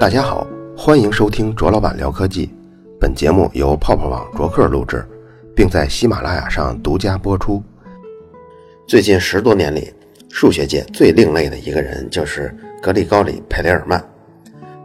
[0.00, 2.48] 大家好，欢迎收听卓老板聊科技。
[2.98, 5.06] 本节目由泡泡网卓克录制，
[5.54, 7.62] 并在喜马拉雅上独家播出。
[8.88, 9.92] 最近十多年里，
[10.30, 14.02] 数学界最另类的一个人就是格里高里·佩雷尔曼，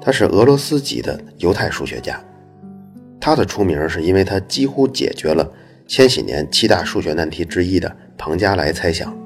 [0.02, 2.22] 他是俄罗斯籍的犹太数学家。
[3.18, 5.50] 他的出名是因为他几乎解决了
[5.88, 9.18] 千禧年七大数学难题之一的庞加莱猜想。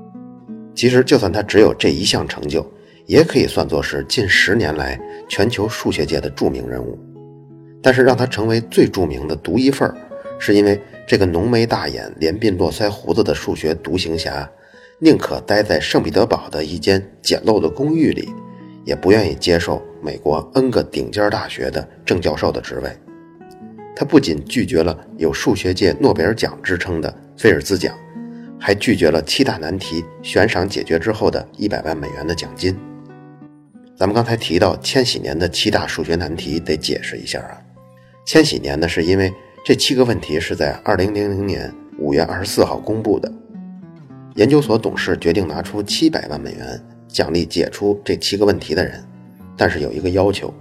[0.75, 2.63] 其实，就算他只有这一项成就，
[3.07, 6.99] 也可以算作是近十年来全球数学界的著名人物，
[7.81, 9.95] 但是让他成为最著名的独一份儿，
[10.39, 14.49] 是因为这个浓眉大眼、连鬓络腮胡子的数学独行侠，
[14.99, 18.27] 宁可待在圣彼得堡的一间简陋的公寓里，
[18.83, 22.89] 也不愿意接受美国 N 个顶尖大学的正教授的职位。
[23.95, 27.93] 他不仅拒绝了有数学界诺贝尔奖之称的菲尔兹奖，
[28.59, 32.75] 还拒绝了七大难题悬赏解决之后的一百万美元的奖金。
[33.99, 37.59] 咱们刚才提到千禧年的七大数学难题，得解释一下啊。
[38.25, 39.29] 千禧年呢，是因为
[39.65, 43.29] 这七个问题是在二零零零年五月二十四号公布的。
[44.35, 49.03] 研究所董事决定拿出七百万美元奖励解出这七个问题的人，
[49.57, 50.53] 但是有一个要求，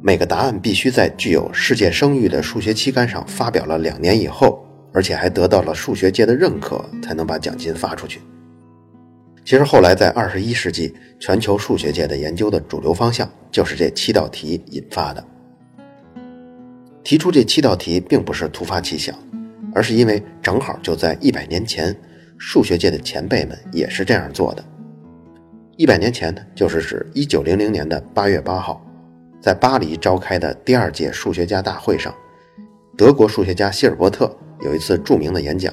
[0.00, 8.20] 每个答案必须在具有世界声誉的数学期刊上发表了两年以后，而且还得到了数学界的认可，才能把奖金发出去。
[9.48, 15.24] 其实后来，在二十一世纪，全球数学界的研究的主流方向就是这七道题引发的。
[17.02, 19.16] 提出这七道题并不是突发奇想，
[19.74, 21.96] 而是因为正好就在一百年前，
[22.36, 24.62] 数学界的前辈们也是这样做的。
[25.78, 28.86] 一百年前呢，就是指一九零零年的八月八号，
[29.40, 32.14] 在巴黎召开的第二届数学家大会上，
[32.98, 35.72] 德国数学家希尔伯特有一次著名的演讲。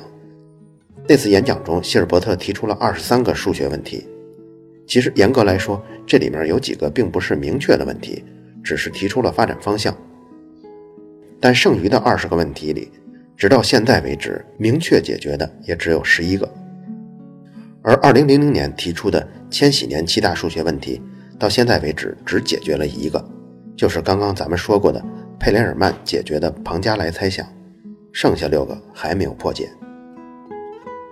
[1.08, 4.08] 那次演讲中，希尔伯特提出了二十三个数学问题。
[4.88, 8.24] 其实严格来说，这里面有几个并不是明确的问题，
[8.64, 9.96] 只是提出了发展方向。
[11.40, 12.92] 但剩余的二十个问题里，
[13.38, 16.52] 直到现在为止，明确解决的也只有十一个。
[17.84, 21.00] 而二零零零年提出的千禧年七大数学问题，
[21.38, 23.24] 到现在为止只解决了一个，
[23.78, 25.04] 就是刚刚咱们说过的
[25.40, 27.46] 佩雷尔曼解决的庞加莱猜想，
[28.12, 29.70] 剩下六个还没有破解。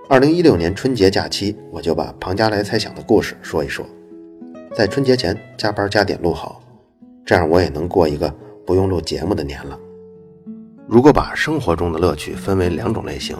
[0.09, 3.86] 二零一六年春节假期，我就把庞加莱猜想的故事说一说。
[4.75, 6.62] 在春节前加班加点录好，
[7.25, 8.30] 这样我也能过一个
[8.66, 9.80] 不用录节目的年了。
[10.88, 13.38] 如果把生活中的乐趣分为两种类型，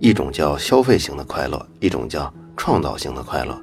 [0.00, 3.60] 一种叫消费型的快乐，一种叫创造型的快乐。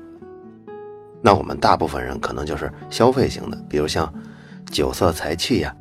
[1.24, 4.14] 那我们大部分人可能就是消费型的，比如像
[4.70, 5.76] 酒色财气呀。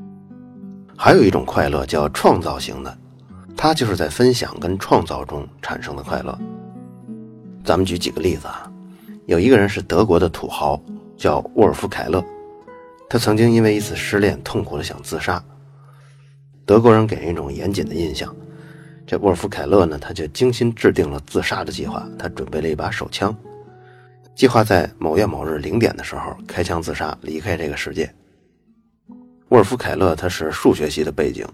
[0.97, 2.99] 还有一种快乐叫创造型的，
[3.55, 6.37] 它就是在分享跟创造中产生的快乐。
[7.65, 8.71] 咱们举几个例子啊，
[9.25, 10.79] 有一个人是德国的土豪，
[11.17, 12.23] 叫沃尔夫凯勒，
[13.09, 15.43] 他曾经因为一次失恋痛苦的想自杀。
[16.67, 18.35] 德国人给人一种严谨的印象，
[19.07, 23.35] 这沃尔夫凯勒呢，他就精心制定了自杀的计划，他准备了一把手枪，
[24.35, 28.15] 计划在某月某日零点的时候开枪自杀，离开这个世界。
[29.49, 31.47] 沃尔夫凯勒他是数学系的背景，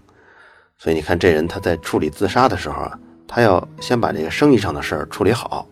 [0.77, 5.65] 所以你看这人他在处理自杀的时候啊，他要先把这个生意上的事儿处理好。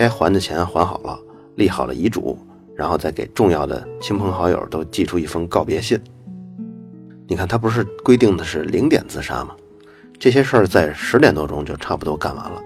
[0.00, 1.20] 该还的钱还好了，
[1.56, 2.38] 立好了遗嘱，
[2.74, 6.00] 然后再给重要的亲朋好友都寄出一封告别信。
[7.28, 9.50] 你看他不是规定的是零点自杀吗？
[10.18, 12.62] 这些事儿在十点多钟就差不多干完了，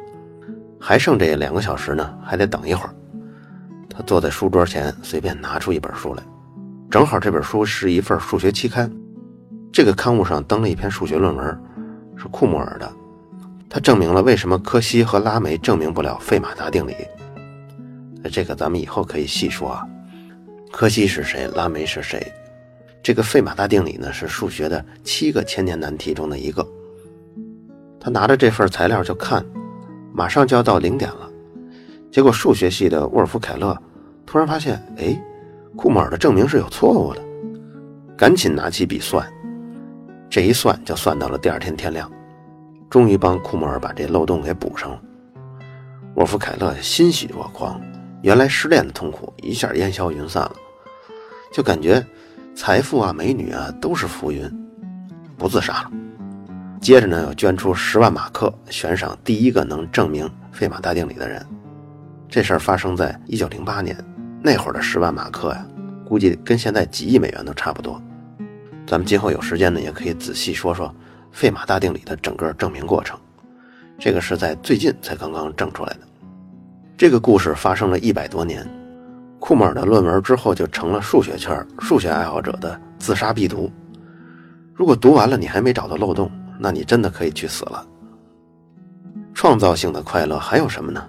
[0.78, 2.94] 还剩这两个小时呢，还得等一会儿。
[3.90, 6.22] 他坐在书桌前，随便拿出一本书来，
[6.88, 8.88] 正好这本书是一份数学期刊，
[9.72, 11.44] 这个刊物上登了一篇数学论文，
[12.16, 12.88] 是库莫尔的，
[13.68, 16.94] 他证明了为什么柯西和拉梅证明不了费马大定理。
[18.30, 19.86] 这个咱们以后可以细说啊。
[20.72, 21.46] 柯西是谁？
[21.54, 22.32] 拉梅是谁？
[23.02, 26.66] 这个费马大定理呢，是数学的七个千年难题中的一个。
[28.00, 29.44] 他拿着这份材料就看，
[30.12, 31.30] 马上就要到零点了。
[32.10, 33.76] 结果数学系的沃尔夫凯勒
[34.26, 35.16] 突然发现，哎，
[35.76, 37.22] 库莫尔的证明是有错误的，
[38.16, 39.26] 赶紧拿起笔算。
[40.28, 42.10] 这一算就算到了第二天天亮，
[42.90, 45.00] 终于帮库莫尔把这漏洞给补上了。
[46.16, 47.80] 沃尔夫凯勒欣喜若狂。
[48.24, 50.56] 原来失恋的痛苦一下烟消云散了，
[51.52, 52.02] 就感觉
[52.54, 54.50] 财富啊、美女啊都是浮云，
[55.36, 55.90] 不自杀了。
[56.80, 61.46] 接着呢，又捐出十万马克悬赏第一个能证明费马大定理的人。
[62.26, 63.94] 这事儿发生在一九零八年，
[64.42, 65.66] 那会儿的十万马克呀，
[66.08, 68.02] 估计跟现在几亿美元都差不多。
[68.86, 70.90] 咱们今后有时间呢，也可以仔细说说
[71.30, 73.20] 费马大定理的整个证明过程。
[73.98, 76.00] 这个是在最近才刚刚证出来的。
[76.96, 78.64] 这个故事发生了一百多年，
[79.40, 83.68] 库莫尔的论文之后就成了数学圈、数学爱好者的自杀必读。
[84.72, 87.84] 如果读完了你还没找到漏洞，那你真的可以去死了。
[89.34, 91.04] 创造性的快乐还有什么呢？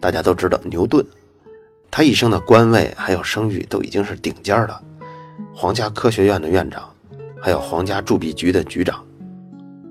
[0.00, 1.04] 大家都知道牛顿，
[1.90, 4.80] 他一生的官位还有声誉都已经是顶尖的，
[5.52, 6.88] 皇家科学院的院长，
[7.42, 9.04] 还有皇家铸币局的局长，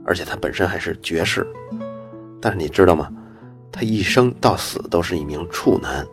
[0.06, 1.46] 而且他本身还是爵士。
[2.40, 3.12] 但是你知道吗？
[3.76, 6.08] 他一生到死都是一名处男。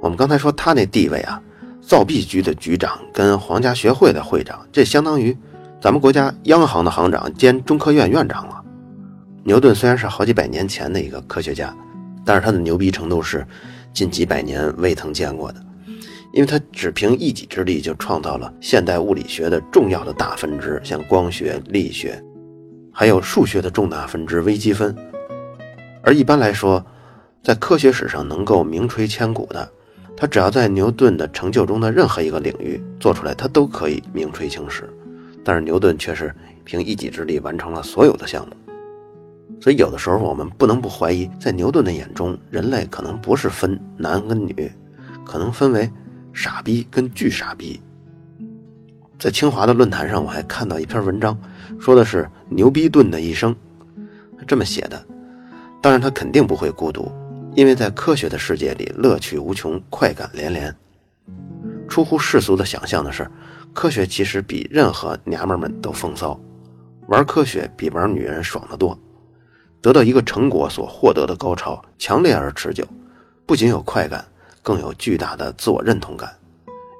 [0.00, 1.40] 我们刚才说他那地位啊，
[1.80, 5.36] 造币局的局长跟皇家学会的会长，这相当于
[5.80, 8.60] 咱们国家央行的行长兼中科院院长了。
[9.44, 11.72] 牛顿虽然是好几百年前的一个科学家，
[12.24, 13.46] 但是他的牛逼程度是
[13.92, 15.64] 近几百年未曾见过的，
[16.32, 22.20] 因为他只凭一己之力就创造了现代物理学的重要的大分支，像光学、力学，
[22.92, 24.92] 还有数学的重大分支微积分。
[26.02, 26.84] 而一般来说，
[27.42, 29.68] 在科学史上能够名垂千古的。
[30.16, 34.88] 他只要在牛顿的成就中的任何一个领域做出来，他都可以名垂青史。
[35.42, 36.32] 但是牛顿却是
[36.64, 38.54] 凭一己之力完成了所有的项目。
[39.60, 44.70] 所以有的时候我们不能不怀疑，在牛顿的眼中，人类可能不是分男跟女，
[45.24, 45.90] 可能分为
[46.32, 47.80] 傻逼跟巨傻逼。
[49.18, 51.36] 在清华的论坛上，我还看到一篇文章，
[51.80, 53.54] 说的是牛逼顿的一生，
[54.46, 55.04] 这么写的。
[55.82, 57.10] 当然，他肯定不会孤独。
[57.54, 60.74] 因为在科学的世界里，乐趣无穷，快感连连。
[61.88, 63.28] 出乎世俗的想象的是，
[63.74, 66.40] 科学其实比任何娘们们都风骚，
[67.08, 68.96] 玩科学比玩女人爽得多。
[69.82, 72.86] 得到一个成果所获得的高潮，强烈而持久，
[73.44, 74.24] 不仅有快感，
[74.62, 76.32] 更有巨大的自我认同感，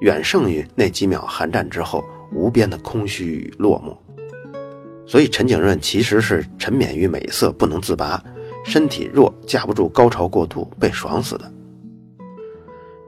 [0.00, 3.96] 远胜于那几秒寒战之后无边的空虚与落寞。
[5.06, 8.22] 所以，陈景润其实是沉湎于美色，不能自拔。
[8.64, 11.50] 身体弱，架不住高潮过度，被爽死的。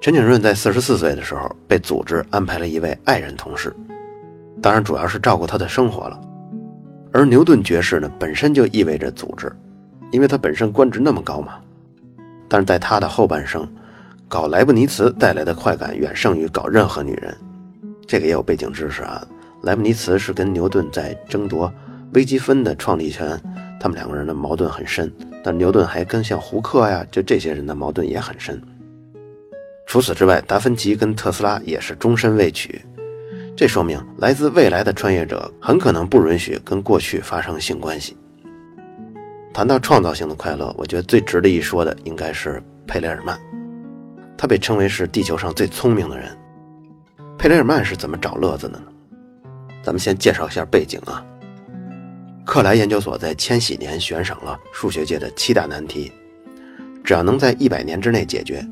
[0.00, 3.74] 陈景润在四十四岁的时候被组织安排了一位爱人同事，
[4.60, 6.20] 当然主要是照顾他的生活了。
[7.12, 9.50] 而牛顿爵士呢，本身就意味着组织，
[10.10, 11.54] 因为他本身官职那么高嘛。
[12.48, 13.66] 但是在他的后半生，
[14.28, 17.34] 搞莱布尼茨带来的快感远胜于搞任何女人。
[18.06, 19.26] 这个也有背景知识啊，
[19.62, 21.72] 莱布尼茨是跟牛顿在争夺
[22.12, 23.40] 微积分的创立权。
[23.80, 25.10] 他们两个人的矛盾很深，
[25.44, 28.58] 但牛顿还跟像胡克呀，就这些人的矛盾也很深。
[29.86, 32.80] 除此之外，达芬奇跟特斯拉也是终身未娶，
[33.54, 38.16] 这说明来自未来的穿越者很可能不允许跟过去发生性关系。
[39.52, 43.38] 谈到创造性的快乐，我觉得最值得一说的应该是佩雷尔曼，
[44.38, 46.34] 他被称为是地球上最聪明的人。
[47.36, 48.86] 佩雷尔曼是怎么找乐子的呢？
[49.82, 51.22] 咱们先介绍一下背景啊。
[52.54, 56.12] 克莱研究所在千禧年悬赏了数学界的七大难题，
[57.02, 58.64] 只要能在一百年之内解决，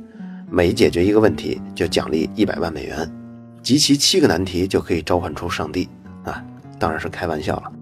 [0.49, 3.13] 每解决一个问题就奖励一百万美元，
[3.61, 5.89] 集齐七个难题就可以召唤出上帝
[6.23, 6.41] 啊！
[6.79, 7.73] 当然是开玩笑了。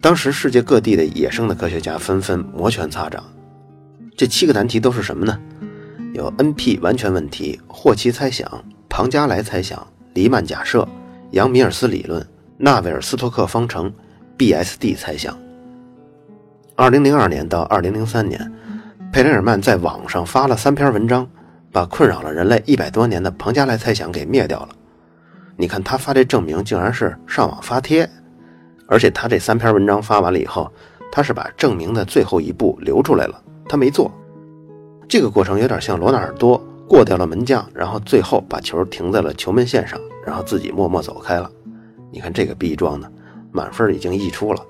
[0.00, 3.24] 当时世界各地的野生的科学家纷纷摩拳擦掌。
[4.16, 5.36] 这七个难题都是什么呢？
[6.14, 8.48] 有 NP 完全问题、霍奇猜想、
[8.88, 9.84] 庞加莱猜想、
[10.14, 10.88] 黎曼假设、
[11.32, 12.24] 杨米尔斯理论、
[12.56, 13.92] 纳维尔斯托克方程。
[14.42, 15.38] B.S.D 猜想。
[16.74, 18.52] 二零零二年到二零零三年，
[19.12, 21.24] 佩雷尔曼在网上发了三篇文章，
[21.70, 24.70] 把困扰了人类一百多年的庞加莱猜想给灭掉了。
[25.56, 28.10] 你看他发这证明，竟然是上网发帖，
[28.88, 30.68] 而且他这三篇文章发完了以后，
[31.12, 34.10] 他是把证明的最后一步留出来了，他没做。
[35.08, 41.48] 这个过程有点像罗纳尔多过掉了门将，然后最后把球停在了球门线上，然后自己默默走开了。
[42.10, 43.08] 你看这个逼装的。
[43.52, 44.60] 满分已经溢出了。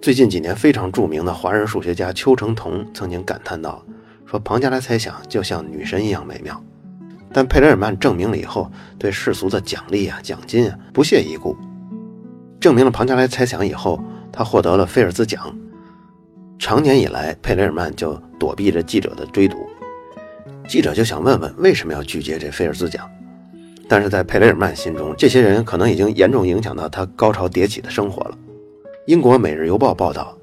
[0.00, 3.84] 最近几年非常著名的华人数学家邱成桐曾经感叹道
[4.26, 6.60] ：“说庞加莱猜想就像女神一样美妙。”
[7.32, 11.56] 但佩雷尔曼证明了以后，对世俗的奖励啊、奖金啊不屑一顾。
[12.58, 15.54] 证明了庞加莱猜想以后，他获得了菲尔兹奖。
[16.58, 19.68] 长年以来，佩雷尔曼就躲避着记者的追堵。
[20.66, 23.08] 记者就想问问，为什么要拒绝这菲尔兹奖？
[23.88, 28.36] 但是在佩雷尔曼心中，这些人可能已经严重影响到他高潮迭起的生活了。
[29.06, 30.36] 英国《每日邮报》报道，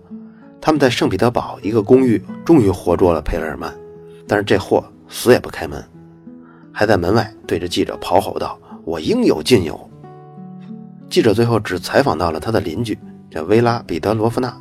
[0.59, 3.71] 他们在圣彼得堡一个公寓终于活捉了佩雷尔曼，
[4.27, 5.83] 但是这货死也不开门，
[6.71, 9.79] 还在门外对着记者咆吼道：“我应有尽有。”
[11.07, 12.97] 记者最后只采访到了他的邻居，
[13.29, 14.51] 叫薇拉·彼得罗夫娜。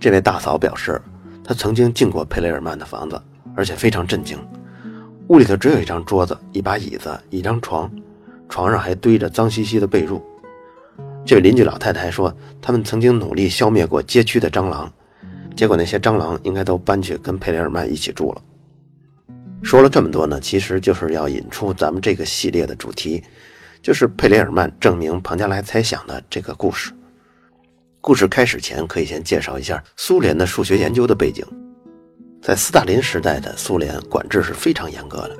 [0.00, 1.00] 这位大嫂表示，
[1.44, 3.20] 她曾经进过佩雷尔曼的房子，
[3.54, 4.36] 而且非常震惊，
[5.28, 7.88] 屋里头只有一张桌子、一把椅子、一张床。
[8.48, 10.20] 床上还堆着脏兮兮的被褥。
[11.24, 14.90] 这位邻居老太太说，他们曾经努力消灭过街区的蟑螂，
[15.54, 18.42] 结果那些蟑螂应该都搬去跟佩雷尔曼一起住了。
[19.62, 23.22] 说了这么多呢，其实就是要引出咱们这个系列的主题，
[23.82, 26.92] 就是佩雷尔曼证明庞加莱猜想的这个故事。
[28.00, 31.44] 故事开始前，可以先介绍一下苏联的数学研究的背景。
[32.40, 35.36] 在斯大林时代的苏联，管制是非常严格的。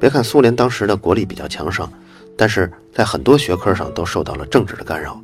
[0.00, 1.88] 别看苏联当时的国力比较强盛，
[2.36, 5.20] 但是在很多学科上都受到了政治的干扰。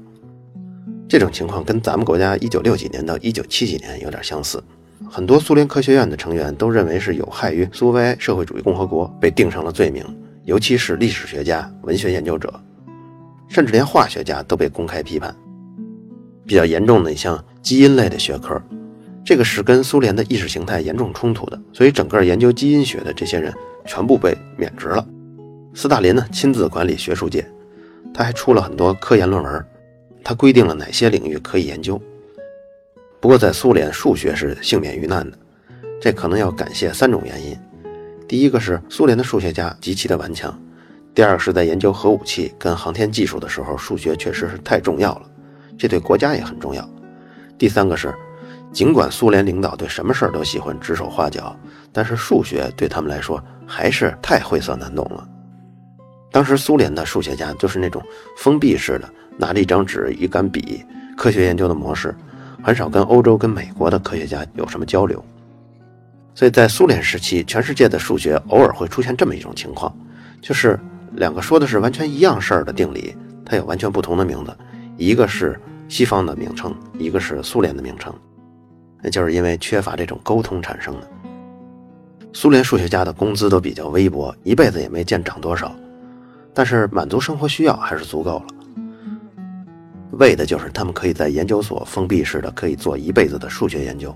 [1.09, 4.63] 这种情况跟咱们国家一九六几年到一九七几年有点相似。
[5.11, 10.05] 很多苏联科学院的成员都认为是有害于苏维埃社会主义共和国，被定上了罪名。
[10.45, 12.53] 尤其是历史学家、文学研究者，
[13.49, 15.35] 甚至连化学家都被公开批判。
[16.47, 18.61] 比较严重的你像基因类的学科，
[19.25, 23.53] 这个是跟苏联的意识形态严重冲突的，所以整个研究基因学的这些人
[23.85, 25.07] 全部被免职了。
[25.73, 27.49] 斯大林呢亲自管理学术界，
[28.13, 29.67] 他还出了很多科研论文，
[30.25, 32.01] 他规定了哪些领域可以研究。
[33.21, 35.39] 不过在苏联，数学是幸免于难的，
[36.01, 37.57] 这可能要感谢三种原因。
[38.27, 40.59] 第一个是苏联的数学家极其的顽强，
[41.15, 45.31] 第二个是在研究核武器跟航天技术的时候，数学确实是太重要了，
[45.79, 46.89] 这对国家也很重要。
[47.59, 48.15] 第三个是，
[48.73, 51.55] 尽管苏联领导对什么事儿都喜欢指手画脚，
[51.93, 55.29] 但是数学对他们来说还是太晦涩难懂了。
[56.31, 58.03] 当时苏联的数学家就是那种
[58.37, 60.85] 封闭式的，拿着一张纸一杆笔，
[61.17, 62.15] 科学研究的模式，
[62.63, 65.25] 很少跟欧洲跟美国的科学家有什么交流。
[66.35, 69.95] 所以在苏联时期，全世界的数学偶尔会出现这么一种情况，
[70.41, 70.79] 就是
[71.15, 74.57] 两个说的是完全一样事儿的定理，它有完全不同的名字，
[74.97, 78.15] 一个是西方的名称，一个是苏联的名称，
[79.03, 81.09] 那就是因为缺乏这种沟通产生的。
[82.33, 85.75] 苏联数学家的工资都比较微薄，一辈子也没见涨多少，
[86.61, 88.45] 但是满足生活需要还是足够了，
[90.19, 94.15] 为的就是他们可以在研究所封闭式的可以做一辈子的数学研究。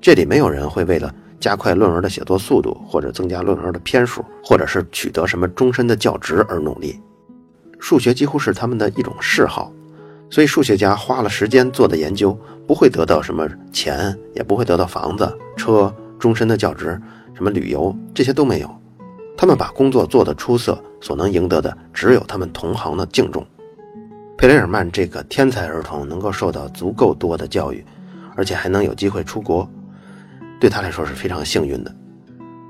[0.00, 6.98] 这里没有人会为了加快论文的写作速度，或者增加论文的篇数，或者是取得什么终身的教职而努力。
[7.78, 9.70] 数学几乎是他们的一种嗜好，
[10.30, 12.34] 所以数学家花了时间做的研究
[12.66, 16.98] 不会得到什么钱，也不会得到房子、车、终身的教职，
[17.34, 18.70] 什么旅游这些都没有。
[19.36, 23.44] 他们把工作做得出色，所能赢得的只有他们同行的敬重。
[24.38, 27.84] 佩雷尔曼这个天才儿童能够受到足够多的教育，
[28.34, 29.68] 而且还能有机会出国。
[30.58, 31.94] 对他来说是非常幸运的。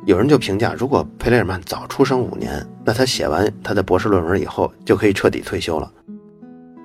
[0.04, 5.90] 有人就评价，如果佩雷尔曼早出生五年，那他写完他的博士论文以后就可以彻底退休了，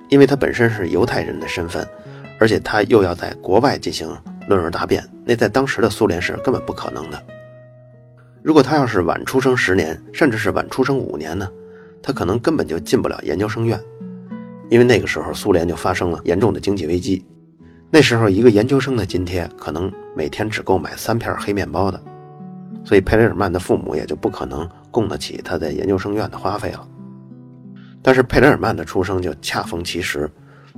[0.08, 1.86] 因为他本身是犹太人的身份，
[2.38, 4.08] 而且他又要在国外进行
[4.48, 7.22] 论文答辩，那在当时的苏联是根本不可能的。
[8.48, 11.46] 如果他要是晚出生十年，甚至是晚出生五年呢，
[12.02, 13.78] 他可能根本就进不了研究生院，
[14.70, 17.22] 因为那个时候苏联就发生了严重的经济危机。
[17.90, 22.02] 那时候，一个研究生的津贴可能每天只够买三片黑面包的，
[22.86, 26.88] 所以佩雷尔曼的父母也就不可能供得起他在研究生院的花费了。
[28.00, 30.26] 但是佩雷尔曼的出生就恰逢其时，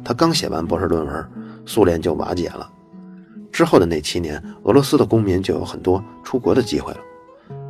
[0.04, 1.24] 他刚写完博士论文，
[1.64, 2.68] 苏联就瓦解了。
[3.52, 6.98] 之后的那七年，俄罗斯的公民就有很多出国的机会了，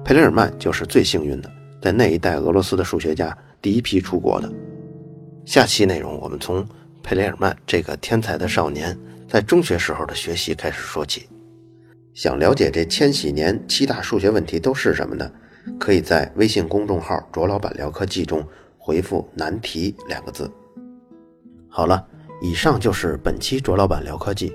[0.04, 4.50] 佩雷尔曼就是最幸运的，在那一代俄罗斯的数学家第一批出国的。
[5.44, 6.66] 下期内容我们从
[7.02, 8.96] 佩雷尔曼这个天才的少年。
[9.28, 11.28] 在中学时候的学习开始说起，
[12.14, 15.30] 想了解这千禧年七大数学问题都是什么呢？
[15.78, 18.44] 可以在微信公众号“卓老板聊科技”中
[18.76, 20.50] 回复“难题”两个字。
[21.68, 22.04] 好了，
[22.42, 24.52] 以上就是本期卓老板聊科技，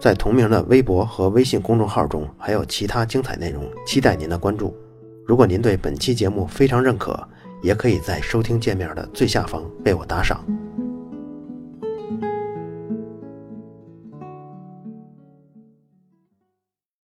[0.00, 4.74] 在同名的微博和微信公众号中还有其他精彩内容，期待您的关注。
[5.26, 7.26] 如果您对本期节目非常认可，
[7.62, 10.44] 也可以在收听界面的最下方为我打赏。